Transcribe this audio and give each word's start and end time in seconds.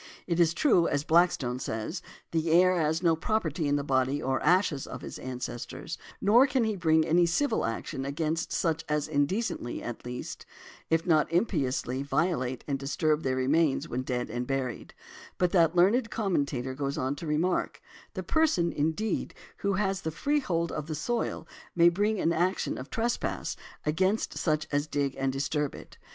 It 0.25 0.39
is 0.39 0.55
true, 0.55 0.87
as 0.87 1.03
Blackstone 1.03 1.59
says, 1.59 2.01
the 2.31 2.49
heir 2.49 2.75
has 2.75 3.03
no 3.03 3.15
property 3.15 3.67
in 3.67 3.75
the 3.75 3.83
body 3.83 4.19
or 4.19 4.41
ashes 4.41 4.87
of 4.87 5.01
|157| 5.01 5.03
his 5.03 5.19
ancestors; 5.19 5.97
nor 6.19 6.47
can 6.47 6.63
he 6.63 6.75
bring 6.75 7.05
any 7.05 7.27
civil 7.27 7.63
action 7.65 8.03
against 8.03 8.51
such 8.51 8.83
as 8.89 9.07
indecently, 9.07 9.83
at 9.83 10.03
least, 10.03 10.43
if 10.89 11.05
not 11.05 11.31
impiously, 11.31 12.01
violate 12.01 12.63
and 12.67 12.79
disturb 12.79 13.21
their 13.21 13.35
remains 13.35 13.87
when 13.87 14.01
dead 14.01 14.31
and 14.31 14.47
buried; 14.47 14.95
but 15.37 15.51
that 15.51 15.75
learned 15.75 16.09
commentator 16.09 16.73
goes 16.73 16.97
on 16.97 17.15
to 17.17 17.27
remark: 17.27 17.79
"The 18.15 18.23
person, 18.23 18.71
indeed, 18.71 19.35
who 19.57 19.73
has 19.73 20.01
the 20.01 20.09
freehold 20.09 20.71
of 20.71 20.87
the 20.87 20.95
soil, 20.95 21.47
may 21.75 21.89
bring 21.89 22.19
an 22.19 22.33
action 22.33 22.79
of 22.79 22.89
trespass 22.89 23.55
against 23.85 24.35
such 24.35 24.67
as 24.71 24.87
dig 24.87 25.13
and 25.19 25.31
disturb 25.31 25.75
it". 25.75 25.99